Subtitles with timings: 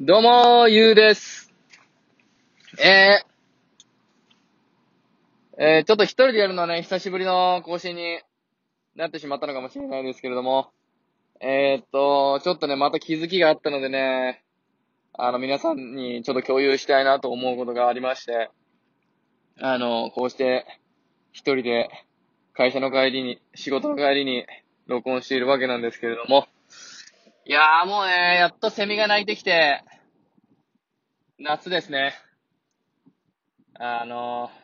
[0.00, 1.52] どうもー、ゆうです。
[2.82, 8.18] えー、えー、ちょっと一人でやるのはね、久しぶりの更新に
[8.96, 10.70] なってしまったのかもしれないですけれども、
[11.40, 14.42] えー、っと、ちょっとね、また気づきがあったのでね、
[15.12, 18.50] あの、皆さんにちょっと共有したいなと思うことがありまして、
[19.60, 20.66] あの、こうして、
[21.32, 21.90] 一人で
[22.54, 24.46] 会社の帰りに、仕事の帰りに
[24.88, 26.48] 録音しているわけなんですけれども、
[27.44, 29.82] いやーもうね、やっとセミが鳴いてきて、
[31.40, 32.14] 夏ですね。
[33.78, 34.62] あのー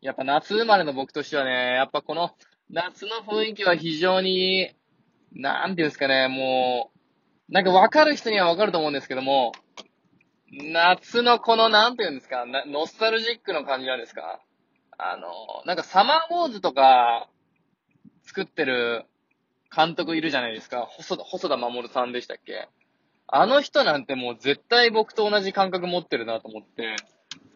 [0.00, 2.30] やっぱ夏生まれの僕としてはね、やっぱこの
[2.70, 4.72] 夏の雰囲気は非常に、
[5.32, 6.90] なんていうんですかね、も
[7.50, 9.52] う、なんかわかる人にはわかると思うんですけども、
[10.50, 14.40] 夏のこの、なんていうんですか、ノスタルジックの感じなんですか？
[14.98, 17.28] あのーなんかサマーウォーズとか
[18.24, 19.04] 作ってる
[19.74, 20.86] 監督いるじゃないですか。
[20.88, 22.68] 細田、細田守さんでしたっけ？
[23.26, 26.96] あの人なんてもう絶対僕と同じ感覚持ってるなと思って、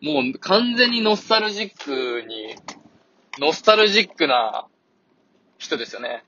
[0.02, 2.54] もう完全にノスタルジックに、
[3.38, 4.66] ノスタルジックな
[5.56, 6.24] 人ですよね。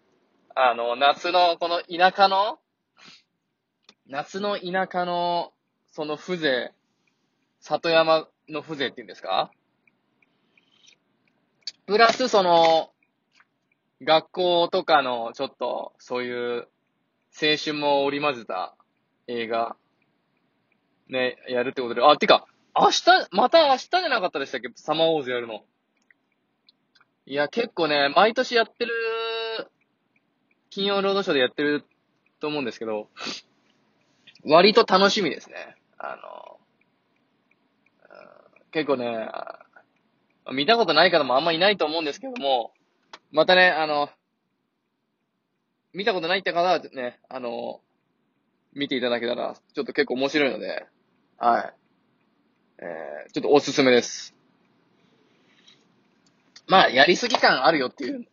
[0.54, 2.58] あの、夏のこの田舎の、
[4.08, 5.52] 夏の田舎の
[5.90, 6.72] その風情、
[7.60, 9.50] 里山の風情っていうんですか？
[11.86, 12.93] プラスその、
[14.02, 16.68] 学校とかのちょっとそういう
[17.40, 18.74] 青春も織り交ぜた
[19.26, 19.76] 映画、
[21.08, 24.68] ね、やるってことで、あ、てか、明日、また明日じゃなかったでしたっけ？
[24.74, 25.64] サマーウォーズやるの。
[27.24, 28.92] いや、結構ね、毎年やってる、
[30.70, 31.84] 金曜ロードショーでやってる
[32.40, 33.08] と思うんですけど、
[34.44, 35.76] 割と楽しみですね。
[35.96, 36.58] あの、
[38.72, 39.30] 結構ね、
[40.52, 42.73] 見たことない方もあんまいないと思うんですけども、
[43.34, 44.10] またね、あの、
[45.92, 47.80] 見たことないって方はね、あの、
[48.72, 50.86] 見ていただけたら、ちょっと結構面白いので、
[51.36, 51.74] はい。
[52.78, 54.36] えー、ちょっとおすすめです。
[56.68, 58.24] まあ、やりすぎ感あるよっていう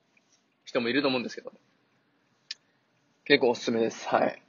[0.66, 1.52] 人もいると思うんですけど、
[3.26, 4.08] 結構おすすめです。
[4.08, 4.44] はい。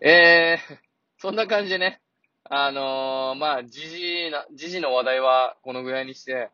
[0.00, 0.78] えー、
[1.18, 2.00] そんな感じでね、
[2.44, 6.48] あのー、まあ、時事な、時事の話題はこのぐらいにして、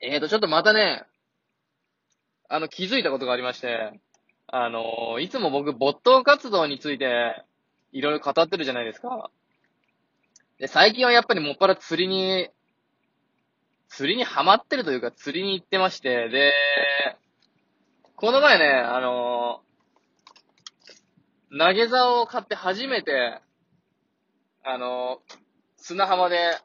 [0.00, 1.04] えーと、ちょっとまたね、
[2.48, 4.00] あの、気づいたことがありまして、
[4.46, 7.44] あのいつも僕、没頭活動について、
[7.92, 9.30] いろいろ語ってるじゃないですか。
[10.58, 12.50] で、最近はやっぱりもっぱら釣りに、
[13.88, 16.52] 釣りにハマってるというか、釣りに行ってまして、で、
[18.16, 19.60] この前ね、あの
[21.56, 23.40] 投げ竿を買って初めて、
[24.64, 25.20] あの
[25.76, 26.58] 砂浜で、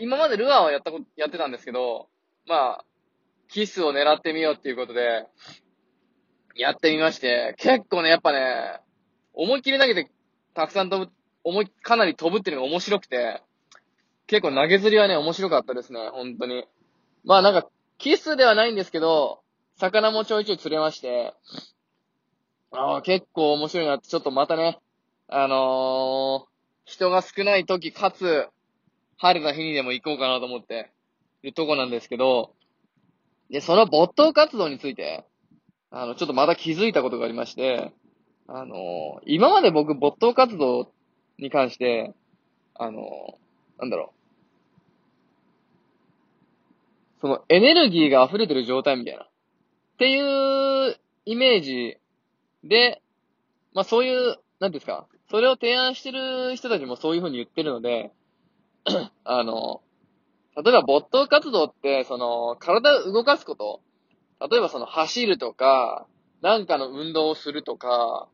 [0.00, 2.08] 今までルアーをやったこと、やってたんですけど、
[2.46, 2.84] まあ、
[3.50, 5.26] キスを狙ってみようっていうことで、
[6.54, 8.80] やってみまして、結構ね、やっぱね、
[9.34, 10.10] 思いっきり投げて、
[10.54, 11.12] たくさん飛ぶ、
[11.42, 13.42] 思い、かなり飛ぶっていうのが面白くて、
[14.26, 16.64] 結構投げ釣りはね、面白かったですね、本当に。
[17.24, 17.68] まあなんか、
[17.98, 19.40] キスではないんですけど、
[19.76, 21.34] 魚もちょいちょい釣れまして、
[22.70, 24.78] ああ、結構面白いなって、ちょっとまたね、
[25.26, 26.50] あのー、
[26.84, 28.48] 人が少ない時、かつ、
[29.16, 30.92] 晴れた日にでも行こうかなと思って、
[31.42, 32.54] るとこなんですけど、
[33.50, 35.24] で、その没頭活動について、
[35.90, 37.92] あの、ちょっとまた気づいたことがありまして、
[38.52, 40.90] あの今まで僕、没頭活動
[41.38, 42.14] に関して、
[42.74, 43.38] あの
[43.78, 44.20] なんだろう。
[47.20, 49.22] そのエネルギーが溢れてる状態みたいな。
[49.22, 49.26] っ
[49.98, 50.96] ていう
[51.26, 51.98] イメージ
[52.64, 53.02] で、
[53.74, 58.10] まあそういう、なんですか、それを提案してる人たちもそういうふうに言ってるので、
[59.24, 59.82] あの、
[60.56, 63.80] 例えば没頭活動って、その、体を動かすこと、
[64.50, 66.06] 例えばその走るとか、
[66.42, 68.28] なんかの運動をするとか、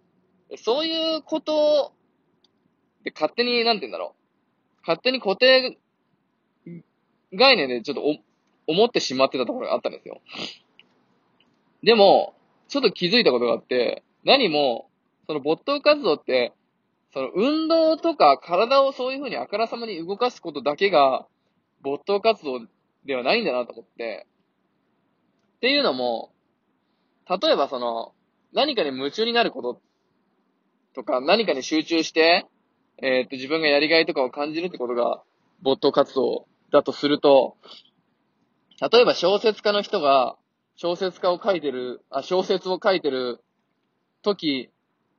[0.57, 1.93] そういうこと
[3.05, 4.81] で勝手に、なんて言うんだろう。
[4.83, 5.79] 勝手に固定
[7.35, 8.17] 概念でちょっとお
[8.69, 10.21] 思ってしまってたところがあったんですよ。
[11.83, 12.35] でも、
[12.69, 14.89] ちょっと気づいたことがあって、何も、
[15.27, 16.53] その没頭活動って、
[17.13, 21.27] その運動とか体をそういう風にあからさまに動かすことだけが
[21.83, 22.67] 没頭活動
[23.05, 24.27] ではないんだなと思って。
[25.57, 26.33] っていうのも、
[27.29, 28.13] 例えばその、
[28.53, 29.81] 何かに夢中になること
[30.95, 32.47] とか、何かに集中して、
[33.03, 35.23] えーっと、自分がやりがいとかを感じるってことが
[35.63, 37.57] 没頭活動だとすると、
[38.81, 40.37] 例えば小説家の人が
[40.77, 43.43] 小説家を書いてる、あ、小説を書いてる
[44.23, 44.71] 時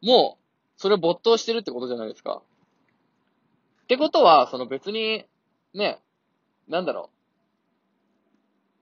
[0.02, 0.38] も、
[0.78, 2.44] それを没頭してるってことじゃないですか。
[3.84, 5.26] ってことは、その別に、
[5.74, 6.00] ね、
[6.68, 7.10] なんだろ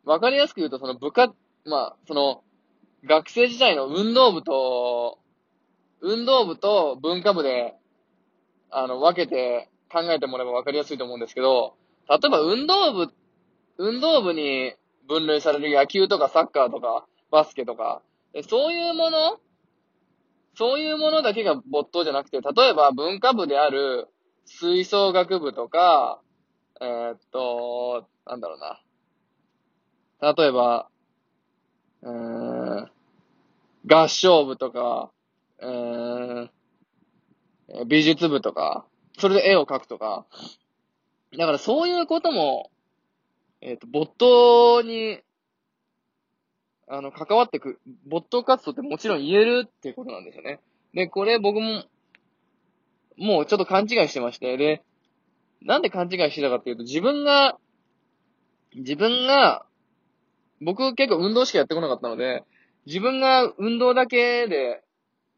[0.05, 0.09] う。
[0.09, 1.33] わかりやすく言うと、その部活、
[1.65, 2.43] まあ、その、
[3.03, 5.19] 学生時代の運動部と、
[6.01, 7.75] 運動部と文化部で、
[8.69, 11.75] あの、分けて考えてもらえば分かりやすいと思うんですけど、
[12.09, 13.13] 例えば運動部、
[13.77, 14.73] 運動部に
[15.07, 18.01] 分類される野球とかサッカーとかバスケとか、
[18.47, 19.39] そういうもの
[20.55, 24.07] そういうものだけが没頭じゃなくて、例えば文化部である
[24.45, 26.21] 吹奏楽部とか、
[26.81, 30.33] えー、っと、なんだろうな。
[30.33, 30.89] 例えば、
[32.01, 32.91] うーん、
[33.85, 35.11] 合唱部とか、
[35.59, 38.85] うーん、美術部とか、
[39.17, 40.25] それで絵を描くとか。
[41.37, 42.71] だからそういうことも、
[43.61, 45.21] えっ、と、没頭に、
[46.87, 50.59] あの、関わってく、没頭活動ってもちろん言えるっていうことなんですよね。
[50.93, 51.83] で、これ僕も、
[53.17, 54.83] もうちょっと勘違いしてまして、で、
[55.61, 57.57] なんで勘違いしてたかっていうと、自分が、
[58.75, 59.65] 自分が、
[60.61, 62.43] 僕結構運動しかやってこなかったので、
[62.85, 64.83] 自分が運動だけで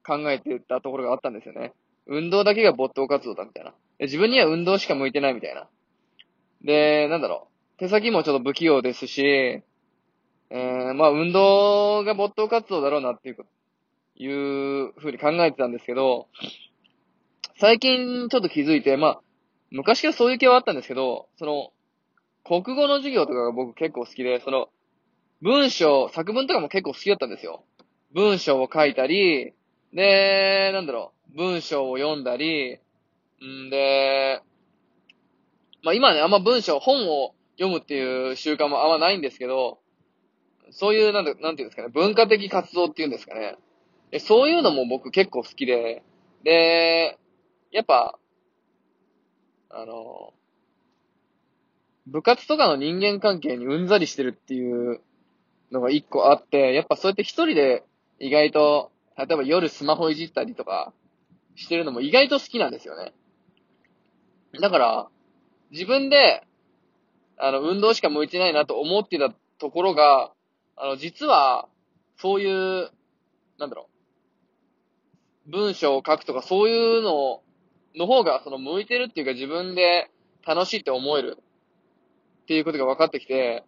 [0.06, 1.74] 考えてたところがあったんですよね。
[2.06, 3.74] 運動だけが没頭活動だみたいな。
[4.00, 5.68] 自分には運動しか向いてないみたいな。
[6.64, 7.80] で、なんだろう。
[7.80, 13.38] 手先もちょっと不器用ですし、えー、まあ運動が没頭活動だろうなっていう、
[14.16, 16.28] いうふうに考えてたんですけど、
[17.60, 19.22] 最近ちょっと気づいて、まあ、
[19.72, 21.72] 昔からそういう気はあったんですけど、その、
[22.44, 24.70] 国語の授業とかが僕結構好きで、その、
[25.42, 27.64] 文章、作文とかも結構好きだったんですよ。
[28.14, 29.54] 文章を書いたり、
[29.94, 32.80] で、なんだろう、文章を読んだり、
[33.44, 34.42] んで、
[35.84, 39.80] まあ今ね、あんま文章、本を読むっていう習慣もあんまないんですけど、
[40.72, 43.58] そういう、なんだ、なんていうんですかね、文化的活動っていうんですかね。
[44.20, 46.04] そういうのも僕結構好きで、
[46.44, 47.18] で、
[47.72, 48.18] やっぱ、
[49.70, 50.34] あの、
[52.08, 55.02] 部活とかの人間関係にうんざりしてるっていう
[55.72, 57.84] のが一個あって、やっぱそうやって一人で
[58.20, 60.94] 意外と、例えば夜スマホいじったりとか
[61.56, 63.14] してるのも意外と好きなんですよね。
[64.62, 65.08] だから、
[65.72, 66.46] 自分で、
[67.38, 70.32] あの、運動しか向いてないなと思ってたところが、
[70.78, 71.68] あの、実は、
[72.18, 72.90] そういう、
[73.60, 73.90] なんだろ
[75.48, 77.44] う、文章を書くとかそういうのを
[77.98, 80.10] の方が、その、向いてるっていうか自分で
[80.46, 81.38] 楽しいって思える
[82.44, 83.64] っていうことが分かってきて、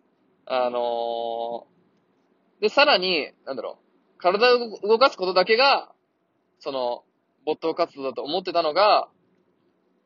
[0.45, 3.79] あのー、で、さらに、なんだろ
[4.17, 5.91] う、体を動かすことだけが、
[6.59, 7.03] その、
[7.45, 9.09] 没頭活動だと思ってたのが、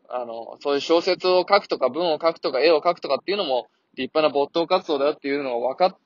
[0.09, 5.97] あの、そういう小説を書くとか文を書くとか絵を書くとかっていうのも立派な没頭活動だよっていうのが分かっ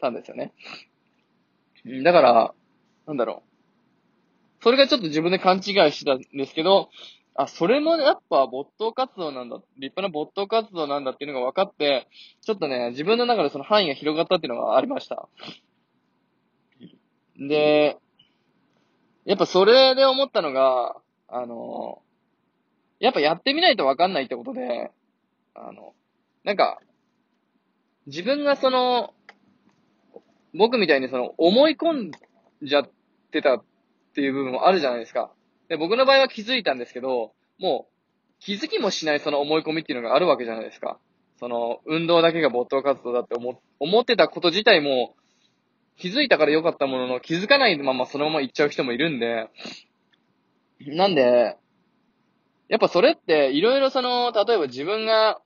[0.00, 0.52] たんですよね。
[2.04, 2.54] だから、
[3.06, 3.42] なんだろ
[4.60, 4.62] う。
[4.62, 5.62] それがちょっと自分で勘違い
[5.92, 6.90] してたんですけど、
[7.38, 12.08] あ、それもやっぱ没頭活動なんだ、立派な没頭活動なんだっていうのが分かって、
[12.40, 15.28] ちょっとね、自分の中でその範囲が広がったっていうのがありました。
[17.38, 17.98] で、
[19.26, 20.96] やっぱそれで思ったのが、
[21.28, 22.02] あの、
[23.00, 24.90] やっぱやってみないとわかんないってことで、
[25.54, 25.94] あの、
[26.44, 26.80] なんか、
[28.06, 29.12] 自分がその、
[30.54, 32.10] 僕みたいにその思い込ん
[32.62, 32.90] じゃっ
[33.30, 33.64] てたっ
[34.14, 35.30] ていう部分もあるじゃないですか。
[35.68, 37.96] で、僕の場合は気づいたんですけど、もう
[38.40, 40.98] 気づきもしないその思い込みっていうのがあるわけじゃないですか。
[41.38, 45.14] その、運動だけが没頭活動だって思、思ってたこと自体も、
[45.96, 49.48] 気づいたから良かったものの、気づかないままそのまま行っちゃう人もいるんで、
[50.80, 51.56] なんで、
[52.68, 55.40] やっぱそれって、いろいろその、例えば自分が、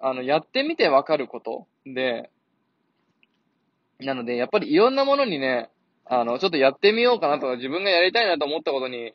[0.00, 2.30] あの、やってみてわかることで、
[4.00, 5.70] なので、やっぱりいろんなものにね、
[6.06, 9.12] あの、ちょっとやってみようかなとか、自分がやりたいなと思ったことに、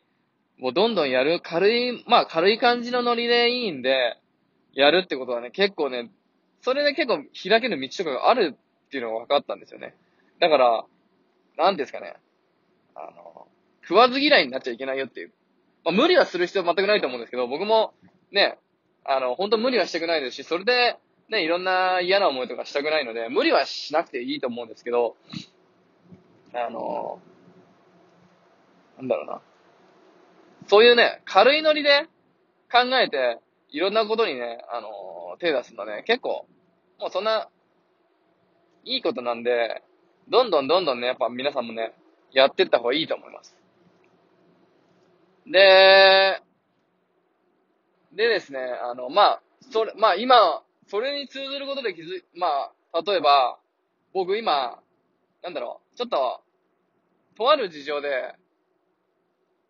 [0.57, 4.17] もうどんどんやる、軽い、まあ軽い感じのノリでいいんで、
[4.73, 6.09] やるってことはね、結構ね、
[6.61, 8.55] それで結構開ける道とかがある
[8.85, 9.95] っていうのが分かったんですよね。
[10.39, 10.85] だから、
[11.57, 12.15] なんですかね。
[12.95, 13.47] あの、
[13.81, 15.31] 食わず嫌いになっちゃいけないよっていう
[15.83, 17.93] まあ、無理はする必要は全くないと思うんですけど、僕も
[18.31, 18.57] ね、
[19.05, 20.97] あの、本当無理はしたくないですし、それで、
[21.29, 25.15] ね、いろんな嫌な思いとかしたくないので、無理はしなくていいと思うんですけど、
[26.53, 27.19] あの、
[28.97, 29.41] なんだろうな。
[30.67, 32.07] そういうね、軽いノリで
[32.71, 33.39] 考えて、
[33.69, 36.45] いろんなことにね、あの、手出すのね、結構、
[36.99, 37.49] もうそんな、
[38.83, 39.83] いいことなんで、
[40.27, 41.93] どんどんどんどんね、やっぱ皆さんもね、
[42.31, 43.55] やってった方がいいと思います。
[45.45, 46.41] で、
[48.13, 49.41] でですね、あの、まあ、
[49.71, 52.47] それ、まあ今、それに通ずることで気づい、ま
[52.91, 53.59] あ、例えば、
[54.13, 54.79] 僕今、
[55.43, 56.41] なんだろう、ちょっと、
[57.35, 58.35] とある事情で、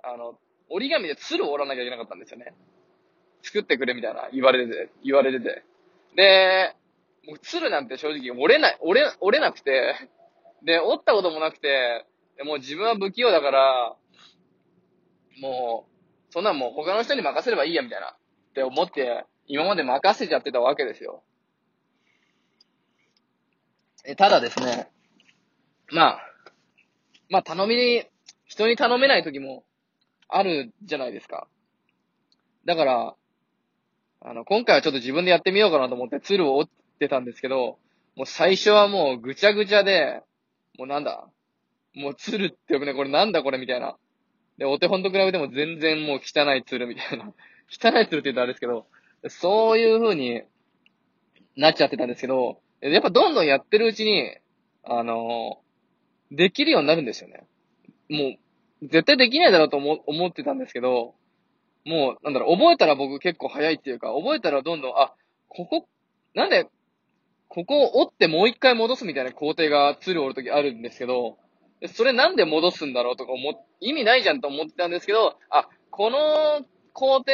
[0.03, 2.53] あの、折り紙で鶴を折らなきゃいけなかったんですよね。
[3.43, 5.63] 作ってくれみたいな言われてて、言われてて。
[6.15, 6.75] で、
[7.27, 9.95] もう鶴なんて正直折れない、折れ、折れなくて、
[10.63, 12.05] で、折ったこともなくて、
[12.37, 13.95] でもう自分は不器用だから、
[15.41, 18.09] もう、そんなんもう他の人に任せればいいや、みたいな。
[18.09, 21.23] って思って、今まで任せちゃってたわけですよ。
[24.05, 24.89] え、ただですね、
[25.91, 26.19] まあ、
[27.29, 28.03] まあ頼みに、
[28.45, 29.63] 人に頼めない時も
[30.27, 31.47] あるじゃないですか。
[32.65, 33.15] だから、
[34.21, 37.79] あの、今回はちょっと自分でやってみようかなと思って鶴を折ってたんですけど、
[38.15, 40.21] もう最初はもうぐちゃぐちゃで、
[40.77, 41.29] もうなんだ
[41.95, 43.97] もう鶴って呼ぶね、これなんだこれみたいな。
[44.57, 47.33] で、お手本と比べても全然もう汚い鶴みたいな。
[47.71, 48.87] 汚い鶴って言うとあれですけど、
[49.27, 50.43] そういう風に
[51.55, 54.35] なっちゃってたんですけど、やっぱどんどんやってるうちに、
[54.83, 55.61] あの、
[56.31, 57.45] できるようになるんですよね。
[58.09, 58.35] も
[58.81, 61.15] う、絶対できないだろうと思思ってたんですけど、
[61.85, 65.13] もう、なんだろう、覚えたら僕結構早いっていうか、覚えたらどんどん、あ、
[65.47, 65.87] ここ、
[66.33, 66.67] なんで、
[67.47, 71.37] ここを折ってもう一回戻すみたいな工程が鶴を折るときあるんですけど、
[71.87, 77.31] それなんで戻すんだろうとか思、意味ないじゃんと思ってたんですけど、あ、この工程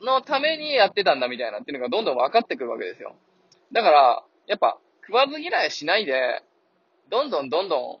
[0.00, 3.14] の、のためにやってたんだみたいなっていうのがどんどん分かってくるわけですよ。
[3.72, 6.42] だから、やっぱ、食わず嫌いしないで、
[7.08, 7.98] どんどんどんどん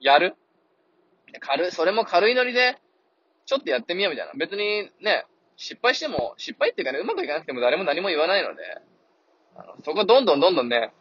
[0.00, 0.34] やる？
[1.40, 2.78] 軽い、それも軽いノリで、
[3.46, 4.32] ちょっとやってみようみたいな。
[4.34, 5.26] 別にね、
[5.56, 8.62] 失敗しても、失敗っていうかね、うまくいかなくても誰も何も言わないので、
[9.56, 10.92] あのそこどんどんどんどんね、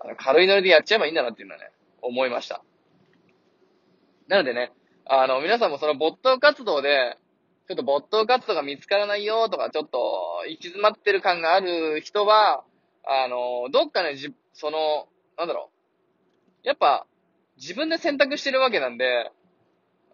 [0.00, 1.70] あの軽いノリでやっちゃえばいいんだなっていうのはね、
[2.02, 2.62] 思いました。
[4.28, 4.72] なのでね、
[5.04, 7.16] あの、皆さんもその没頭活動で、
[7.68, 12.64] ちょっと没頭活動が見つからないよとか、ちょっと行き詰まってる感がある人は、
[13.04, 15.70] あの、どっかね、じ、その、なんだろ
[16.64, 16.66] う。
[16.66, 17.06] やっぱ、
[17.56, 19.30] 自分で選択してるわけなんで、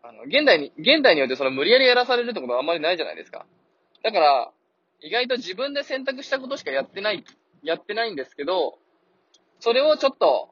[0.03, 3.47] あの、現代に、現代によってその無理やりやらされるってことはあんまりないじゃないですか。
[4.03, 4.53] だから、
[5.01, 7.25] 意外と自分で選択したことしかやってない、
[7.63, 8.79] やってないんですけど、
[9.61, 10.51] それをちょっと、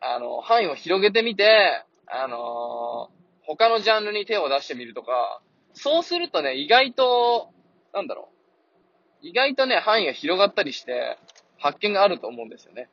[0.00, 5.40] あの、範囲を広げてみて、あのー、他のジャンルに手を出してみるとか、
[5.74, 7.50] そうするとね、意外と、
[7.92, 8.28] なんだろ
[9.22, 9.26] う。
[9.26, 11.18] 意外とね、範囲が広がったりして、
[11.58, 12.88] 発見があると思うんですよね。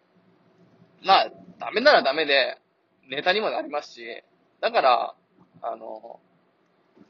[1.03, 2.57] まあ、ダメならダメで、
[3.09, 4.23] ネタにもなりますし、
[4.61, 5.15] だから、
[5.61, 6.19] あの、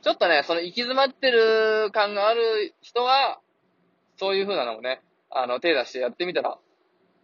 [0.02, 3.40] ちょっとね、その行き詰まってる感がある人は、
[4.18, 6.58] そういう風なのもね、あの、手出してやってみたら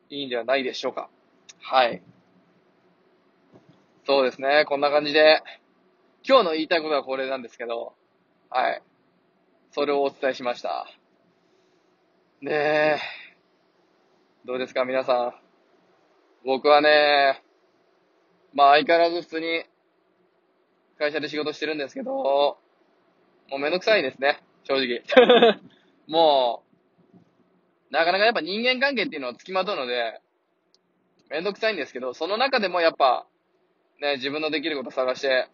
[0.10, 1.10] いいんではないでしょうか。
[1.62, 2.01] はい。
[4.05, 5.41] そうですね、こんな感じで、
[6.27, 7.94] 今日の言いたいことはこれなんですけど、
[8.50, 8.82] はい。
[9.72, 10.88] それをお伝えしました。
[12.41, 13.00] ねえ、
[14.46, 15.34] どうですか皆さん。
[16.46, 17.41] 僕はね、
[18.55, 19.65] まあ相変わらず普通に
[20.97, 22.57] 会社で仕事してるんですけど、も
[23.51, 25.03] うめんどくさいですね、正直。
[26.07, 26.63] も
[27.91, 30.21] う、なかなかやっぱ人間関係っていうのは付きまとうので、
[31.29, 33.27] めんどくさいんですけど、その中でもやっぱ、
[34.00, 35.47] ね、自分のできること探して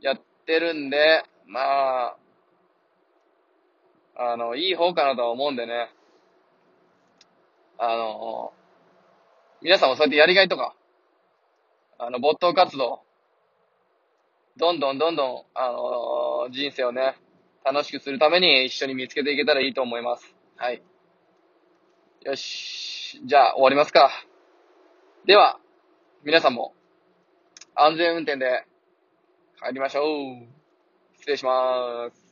[0.00, 2.16] やってるんで、まあ、
[4.18, 5.90] あの、いい方かなとは思うんでね。
[7.78, 8.52] あの、
[9.60, 10.74] 皆さんもそうやってやりがいとか、
[11.98, 13.00] あの、没頭活動、
[14.56, 17.16] どんどんどんどん、あのー、人生をね、
[17.64, 20.34] 楽しくするために一緒に見つけていけたらいいと思います。
[20.56, 20.82] はい。
[22.22, 23.20] よし。
[23.24, 24.10] じゃあ、終わりますか。
[25.26, 25.58] では、
[26.22, 26.74] 皆さんも、
[27.74, 28.64] 安全運転で
[29.62, 30.46] 帰りましょう。
[31.16, 32.25] 失礼しまーす。